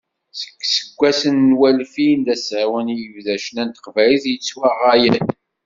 Seg 0.39 0.55
iseggasen 0.65 1.35
n 1.49 1.55
walfin 1.59 2.19
d 2.27 2.27
asawen 2.35 2.87
i 2.93 2.95
yebda 3.01 3.35
ccna 3.43 3.63
n 3.65 3.69
teqbaylit 3.71 4.25
yettwaɣay. 4.31 5.05